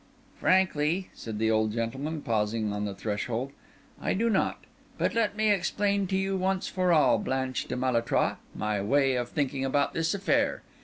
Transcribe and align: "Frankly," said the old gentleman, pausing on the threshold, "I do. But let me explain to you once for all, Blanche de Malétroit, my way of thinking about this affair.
"Frankly," 0.39 1.11
said 1.13 1.37
the 1.37 1.51
old 1.51 1.73
gentleman, 1.73 2.23
pausing 2.23 2.73
on 2.73 2.85
the 2.85 2.95
threshold, 2.95 3.51
"I 4.01 4.15
do. 4.15 4.31
But 4.97 5.13
let 5.13 5.37
me 5.37 5.51
explain 5.51 6.07
to 6.07 6.17
you 6.17 6.35
once 6.35 6.67
for 6.67 6.91
all, 6.91 7.19
Blanche 7.19 7.67
de 7.67 7.75
Malétroit, 7.75 8.37
my 8.55 8.81
way 8.81 9.13
of 9.13 9.29
thinking 9.29 9.63
about 9.63 9.93
this 9.93 10.15
affair. 10.15 10.63